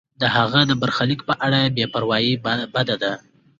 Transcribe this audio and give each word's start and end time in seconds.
د 0.21 0.23
هغه 0.35 0.59
د 0.69 0.71
برخلیک 0.81 1.19
په 1.29 1.33
اړه 1.45 1.59
بې 1.75 1.85
پروایی 1.93 2.33
بده 2.75 2.95
ده. 3.03 3.13